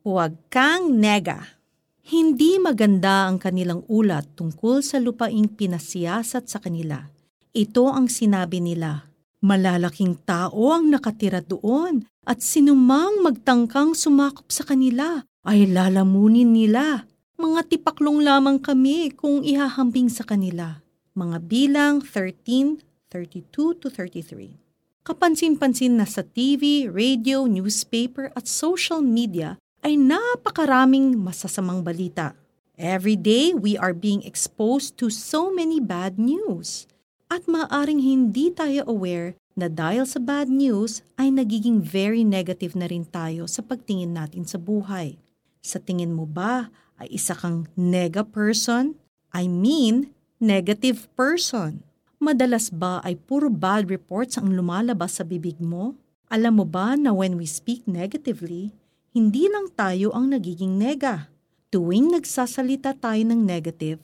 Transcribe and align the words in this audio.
Huwag 0.00 0.32
kang 0.48 0.96
nega. 0.96 1.60
Hindi 2.08 2.56
maganda 2.56 3.28
ang 3.28 3.36
kanilang 3.36 3.84
ulat 3.84 4.32
tungkol 4.32 4.80
sa 4.80 4.96
lupaing 4.96 5.52
pinasiyasat 5.52 6.48
sa 6.48 6.56
kanila. 6.56 7.04
Ito 7.52 7.92
ang 7.92 8.08
sinabi 8.08 8.64
nila. 8.64 9.12
Malalaking 9.44 10.24
tao 10.24 10.72
ang 10.72 10.88
nakatira 10.88 11.44
doon 11.44 12.08
at 12.24 12.40
sinumang 12.40 13.20
magtangkang 13.20 13.92
sumakop 13.92 14.48
sa 14.48 14.64
kanila 14.64 15.20
ay 15.44 15.68
lalamunin 15.68 16.48
nila. 16.48 17.04
Mga 17.36 17.68
tipaklong 17.68 18.24
lamang 18.24 18.56
kami 18.56 19.12
kung 19.12 19.44
ihahambing 19.44 20.08
sa 20.08 20.24
kanila. 20.24 20.80
Mga 21.12 21.44
bilang 21.44 22.00
13, 22.00 22.80
32 23.12 23.76
to 23.76 23.92
33. 23.92 25.04
Kapansin-pansin 25.04 26.00
na 26.00 26.08
sa 26.08 26.24
TV, 26.24 26.88
radio, 26.88 27.44
newspaper 27.44 28.32
at 28.32 28.48
social 28.48 29.04
media 29.04 29.60
ay 29.80 29.96
napakaraming 29.96 31.16
masasamang 31.16 31.80
balita. 31.80 32.36
Every 32.80 33.16
day, 33.16 33.52
we 33.52 33.76
are 33.76 33.92
being 33.92 34.24
exposed 34.24 34.96
to 35.00 35.12
so 35.12 35.52
many 35.52 35.80
bad 35.80 36.16
news. 36.16 36.88
At 37.28 37.44
maaring 37.44 38.00
hindi 38.00 38.52
tayo 38.52 38.88
aware 38.88 39.36
na 39.56 39.68
dahil 39.68 40.08
sa 40.08 40.16
bad 40.20 40.48
news 40.48 41.04
ay 41.20 41.28
nagiging 41.28 41.84
very 41.84 42.24
negative 42.24 42.72
na 42.72 42.88
rin 42.88 43.04
tayo 43.04 43.44
sa 43.44 43.60
pagtingin 43.60 44.16
natin 44.16 44.48
sa 44.48 44.56
buhay. 44.56 45.20
Sa 45.60 45.76
tingin 45.76 46.16
mo 46.16 46.24
ba 46.24 46.72
ay 46.96 47.12
isa 47.12 47.36
kang 47.36 47.68
nega 47.76 48.24
person? 48.24 48.96
I 49.36 49.48
mean, 49.48 50.12
negative 50.40 51.06
person. 51.12 51.84
Madalas 52.20 52.72
ba 52.72 53.00
ay 53.04 53.16
puro 53.16 53.48
bad 53.52 53.88
reports 53.88 54.36
ang 54.36 54.52
lumalabas 54.52 55.20
sa 55.20 55.24
bibig 55.24 55.60
mo? 55.60 55.96
Alam 56.32 56.64
mo 56.64 56.66
ba 56.68 56.96
na 56.96 57.12
when 57.12 57.36
we 57.36 57.44
speak 57.44 57.84
negatively, 57.84 58.72
hindi 59.10 59.50
lang 59.50 59.74
tayo 59.74 60.14
ang 60.14 60.30
nagiging 60.30 60.78
nega. 60.78 61.26
Tuwing 61.70 62.14
nagsasalita 62.14 62.94
tayo 62.98 63.22
ng 63.26 63.42
negative, 63.42 63.98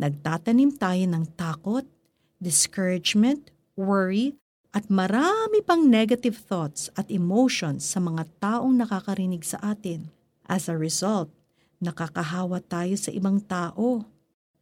nagtatanim 0.00 0.72
tayo 0.76 1.04
ng 1.04 1.24
takot, 1.36 1.84
discouragement, 2.40 3.52
worry, 3.76 4.36
at 4.72 4.88
marami 4.92 5.64
pang 5.64 5.88
negative 5.88 6.36
thoughts 6.36 6.92
at 6.96 7.08
emotions 7.08 7.84
sa 7.84 8.00
mga 8.00 8.28
taong 8.40 8.76
nakakarinig 8.76 9.44
sa 9.44 9.56
atin. 9.60 10.12
As 10.44 10.68
a 10.68 10.76
result, 10.76 11.32
nakakahawa 11.80 12.60
tayo 12.64 12.96
sa 12.96 13.12
ibang 13.12 13.40
tao. 13.44 14.04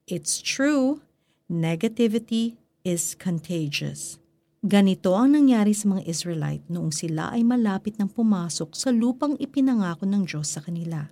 It's 0.07 0.39
true, 0.39 1.03
negativity 1.51 2.59
is 2.87 3.15
contagious. 3.19 4.23
Ganito 4.65 5.13
ang 5.13 5.37
nangyari 5.37 5.77
sa 5.77 5.93
mga 5.93 6.09
Israelite 6.09 6.65
noong 6.73 6.89
sila 6.89 7.29
ay 7.37 7.45
malapit 7.45 8.01
ng 8.01 8.09
pumasok 8.09 8.73
sa 8.73 8.89
lupang 8.89 9.37
ipinangako 9.37 10.09
ng 10.09 10.25
Diyos 10.25 10.57
sa 10.57 10.65
kanila. 10.65 11.05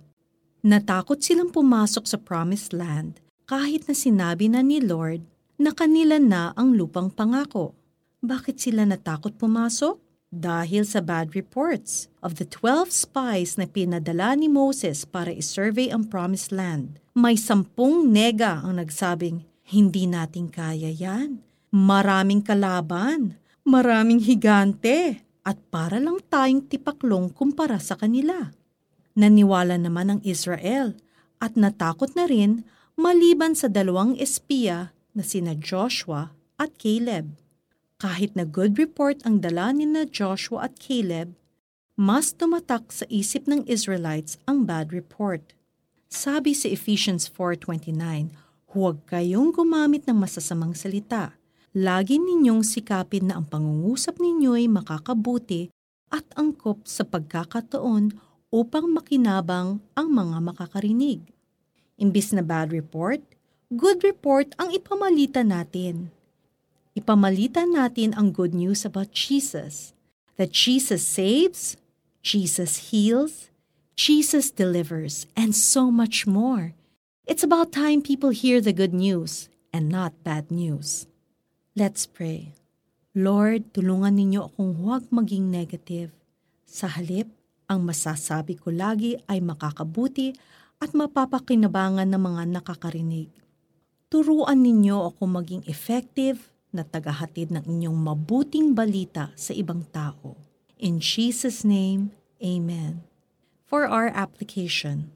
Natakot 0.65 1.21
silang 1.21 1.53
pumasok 1.53 2.01
sa 2.09 2.17
promised 2.17 2.73
land 2.73 3.21
kahit 3.45 3.85
na 3.85 3.93
sinabi 3.93 4.49
na 4.49 4.65
ni 4.65 4.81
Lord 4.81 5.21
na 5.61 5.69
kanila 5.69 6.17
na 6.17 6.49
ang 6.57 6.73
lupang 6.73 7.13
pangako. 7.13 7.77
Bakit 8.25 8.57
sila 8.57 8.89
natakot 8.89 9.37
pumasok? 9.37 10.01
Dahil 10.33 10.81
sa 10.89 11.05
bad 11.05 11.37
reports 11.37 12.09
of 12.25 12.41
the 12.41 12.49
12 12.49 12.89
spies 12.89 13.53
na 13.61 13.69
pinadala 13.69 14.33
ni 14.33 14.49
Moses 14.49 15.05
para 15.05 15.29
isurvey 15.29 15.93
ang 15.93 16.09
promised 16.09 16.49
land. 16.49 16.97
May 17.13 17.37
sampung 17.37 18.09
nega 18.09 18.65
ang 18.65 18.81
nagsabing, 18.81 19.45
hindi 19.69 20.09
natin 20.09 20.49
kaya 20.49 20.89
yan. 20.89 21.45
Maraming 21.69 22.41
kalaban 22.41 23.42
maraming 23.63 24.19
higante 24.19 25.23
at 25.43 25.59
para 25.71 25.99
lang 25.99 26.19
tayong 26.27 26.67
tipaklong 26.67 27.31
kumpara 27.31 27.79
sa 27.79 27.95
kanila. 27.95 28.51
Naniwala 29.15 29.79
naman 29.79 30.07
ang 30.11 30.21
Israel 30.23 30.95
at 31.39 31.55
natakot 31.55 32.15
na 32.15 32.27
rin 32.27 32.67
maliban 32.95 33.55
sa 33.55 33.67
dalawang 33.71 34.15
espiya 34.19 34.95
na 35.15 35.23
sina 35.23 35.55
Joshua 35.55 36.35
at 36.59 36.75
Caleb. 36.79 37.35
Kahit 37.99 38.35
na 38.35 38.43
good 38.43 38.75
report 38.75 39.23
ang 39.23 39.39
dala 39.39 39.71
ni 39.71 39.87
na 39.87 40.03
Joshua 40.03 40.67
at 40.67 40.75
Caleb, 40.75 41.35
mas 41.93 42.33
tumatak 42.33 42.89
sa 42.89 43.05
isip 43.07 43.45
ng 43.47 43.63
Israelites 43.69 44.41
ang 44.49 44.65
bad 44.65 44.91
report. 44.91 45.53
Sabi 46.09 46.57
sa 46.57 46.67
Ephesians 46.67 47.29
4.29, 47.29 48.33
huwag 48.73 48.97
kayong 49.05 49.53
gumamit 49.53 50.09
ng 50.09 50.17
masasamang 50.17 50.73
salita 50.73 51.37
lagi 51.73 52.21
ninyong 52.21 52.61
sikapin 52.61 53.33
na 53.33 53.41
ang 53.41 53.49
pangungusap 53.49 54.21
ninyo'y 54.21 54.69
makakabuti 54.69 55.73
at 56.13 56.21
angkop 56.37 56.85
sa 56.85 57.01
pagkakataon 57.01 58.13
upang 58.53 58.93
makinabang 58.93 59.81
ang 59.97 60.07
mga 60.13 60.37
makakarinig. 60.37 61.25
Imbis 61.97 62.29
na 62.29 62.45
bad 62.45 62.69
report, 62.69 63.25
good 63.73 64.05
report 64.05 64.53
ang 64.61 64.69
ipamalita 64.69 65.41
natin. 65.41 66.13
Ipamalita 66.93 67.65
natin 67.65 68.13
ang 68.13 68.29
good 68.29 68.53
news 68.53 68.85
about 68.85 69.09
Jesus. 69.09 69.97
That 70.37 70.53
Jesus 70.53 71.01
saves, 71.01 71.77
Jesus 72.21 72.93
heals, 72.93 73.49
Jesus 73.97 74.53
delivers, 74.53 75.25
and 75.33 75.57
so 75.57 75.89
much 75.89 76.29
more. 76.29 76.77
It's 77.25 77.41
about 77.41 77.73
time 77.73 78.05
people 78.05 78.29
hear 78.29 78.61
the 78.61 78.73
good 78.73 78.93
news 78.93 79.49
and 79.73 79.89
not 79.89 80.13
bad 80.21 80.53
news. 80.53 81.09
Let's 81.73 82.05
pray. 82.05 82.53
Lord, 83.17 83.73
tulungan 83.73 84.13
ninyo 84.13 84.45
akong 84.45 84.77
huwag 84.77 85.09
maging 85.09 85.49
negative. 85.49 86.13
Sa 86.69 86.85
halip, 86.85 87.25
ang 87.65 87.81
masasabi 87.81 88.61
ko 88.61 88.69
lagi 88.69 89.17
ay 89.25 89.41
makakabuti 89.41 90.37
at 90.77 90.93
mapapakinabangan 90.93 92.05
ng 92.13 92.21
mga 92.21 92.43
nakakarinig. 92.53 93.33
Turuan 94.05 94.61
ninyo 94.61 95.17
ako 95.17 95.25
maging 95.25 95.65
effective 95.65 96.53
na 96.69 96.85
tagahatid 96.85 97.49
ng 97.49 97.65
inyong 97.65 97.97
mabuting 97.97 98.77
balita 98.77 99.33
sa 99.33 99.57
ibang 99.57 99.81
tao. 99.89 100.37
In 100.77 101.01
Jesus' 101.01 101.65
name, 101.65 102.13
Amen. 102.37 103.01
For 103.65 103.89
our 103.89 104.13
application, 104.13 105.09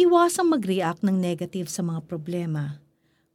iwasang 0.00 0.48
mag-react 0.48 1.04
ng 1.04 1.20
negative 1.20 1.68
sa 1.68 1.84
mga 1.84 2.08
problema, 2.08 2.80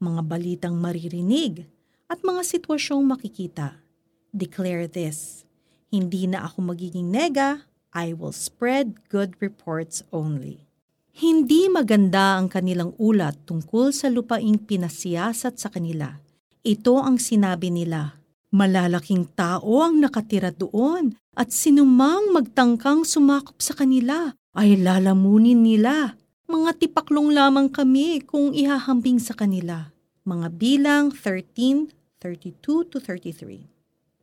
mga 0.01 0.25
balitang 0.25 0.73
maririnig, 0.81 1.69
at 2.13 2.21
mga 2.21 2.45
sitwasyong 2.45 3.01
makikita. 3.09 3.81
Declare 4.29 4.85
this, 4.85 5.49
hindi 5.89 6.29
na 6.29 6.45
ako 6.45 6.69
magiging 6.69 7.09
nega, 7.09 7.65
I 7.89 8.13
will 8.13 8.33
spread 8.33 9.09
good 9.09 9.33
reports 9.41 10.05
only. 10.13 10.69
Hindi 11.13 11.69
maganda 11.73 12.37
ang 12.37 12.53
kanilang 12.53 12.93
ulat 13.01 13.49
tungkol 13.49 13.89
sa 13.89 14.13
lupaing 14.13 14.61
pinasiyasat 14.61 15.57
sa 15.57 15.73
kanila. 15.73 16.21
Ito 16.61 17.01
ang 17.01 17.17
sinabi 17.17 17.73
nila, 17.73 18.21
malalaking 18.53 19.33
tao 19.33 19.81
ang 19.81 19.97
nakatira 19.97 20.53
doon 20.53 21.17
at 21.33 21.49
sinumang 21.49 22.29
magtangkang 22.29 23.05
sumakop 23.05 23.57
sa 23.57 23.73
kanila 23.73 24.37
ay 24.53 24.77
lalamunin 24.77 25.65
nila. 25.65 26.13
Mga 26.45 26.77
tipaklong 26.77 27.33
lamang 27.33 27.73
kami 27.73 28.21
kung 28.21 28.53
ihahambing 28.53 29.17
sa 29.17 29.33
kanila. 29.33 29.89
Mga 30.25 30.47
bilang 30.57 31.05
13, 31.09 32.02
32 32.23 32.85
to 32.85 32.99
33. 33.01 33.67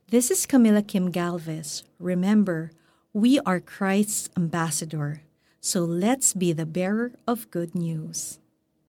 This 0.09 0.31
is 0.31 0.47
Camilla 0.47 0.81
Kim 0.81 1.11
Galvez. 1.11 1.84
Remember, 1.99 2.71
we 3.12 3.38
are 3.41 3.61
Christ's 3.61 4.31
ambassador, 4.38 5.21
so 5.61 5.84
let's 5.84 6.33
be 6.33 6.55
the 6.55 6.65
bearer 6.65 7.12
of 7.28 7.50
good 7.50 7.75
news. 7.75 8.38